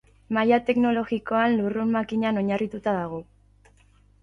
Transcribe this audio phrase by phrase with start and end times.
[0.35, 3.23] Maila teknologikoan lurrun-makinan oinarrituta dago.